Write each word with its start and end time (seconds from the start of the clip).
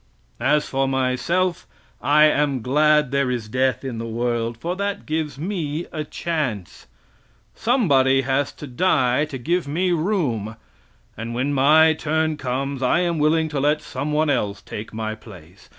As 0.39 0.65
for 0.67 0.87
myself 0.87 1.67
I 2.01 2.23
am 2.23 2.63
glad 2.63 3.11
there 3.11 3.29
is 3.29 3.47
death 3.47 3.83
in 3.85 3.99
the 3.99 4.07
world, 4.07 4.57
for 4.57 4.75
that 4.75 5.05
gives 5.05 5.37
me 5.37 5.85
a 5.91 6.03
chance. 6.03 6.87
Somebody 7.53 8.21
has 8.21 8.51
to 8.53 8.65
die 8.65 9.25
to 9.25 9.37
give 9.37 9.67
me 9.67 9.91
room, 9.91 10.55
and 11.15 11.35
when 11.35 11.53
my 11.53 11.93
turn 11.93 12.35
comes 12.35 12.81
I 12.81 13.01
am 13.01 13.19
willing 13.19 13.47
to 13.49 13.59
let 13.59 13.79
some 13.79 14.11
one 14.11 14.31
else 14.31 14.63
take 14.63 14.91
my 14.91 15.13
place. 15.13 15.69